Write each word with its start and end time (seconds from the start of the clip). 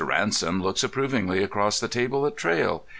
Ransom 0.03 0.63
looks 0.63 0.83
approvingly 0.83 1.43
across 1.43 1.79
the 1.79 1.87
table 1.87 2.25
at 2.25 2.35
Traill. 2.35 2.81